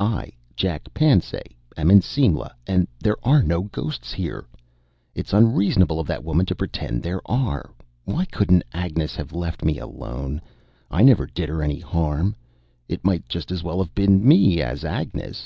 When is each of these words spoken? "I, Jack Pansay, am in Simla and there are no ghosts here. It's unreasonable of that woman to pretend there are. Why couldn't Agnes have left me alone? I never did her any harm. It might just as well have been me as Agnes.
"I, 0.00 0.32
Jack 0.56 0.92
Pansay, 0.94 1.44
am 1.76 1.92
in 1.92 2.02
Simla 2.02 2.56
and 2.66 2.88
there 2.98 3.18
are 3.24 3.40
no 3.40 3.62
ghosts 3.62 4.12
here. 4.12 4.48
It's 5.14 5.32
unreasonable 5.32 6.00
of 6.00 6.08
that 6.08 6.24
woman 6.24 6.44
to 6.46 6.56
pretend 6.56 7.04
there 7.04 7.20
are. 7.26 7.70
Why 8.04 8.24
couldn't 8.24 8.64
Agnes 8.72 9.14
have 9.14 9.32
left 9.32 9.62
me 9.64 9.78
alone? 9.78 10.42
I 10.90 11.02
never 11.04 11.24
did 11.24 11.48
her 11.48 11.62
any 11.62 11.78
harm. 11.78 12.34
It 12.88 13.04
might 13.04 13.28
just 13.28 13.52
as 13.52 13.62
well 13.62 13.78
have 13.78 13.94
been 13.94 14.26
me 14.26 14.60
as 14.60 14.84
Agnes. 14.84 15.44